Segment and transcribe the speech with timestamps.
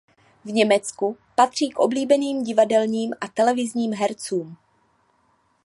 [0.45, 4.57] V Německu patří k oblíbeným divadelním a televizním hercům.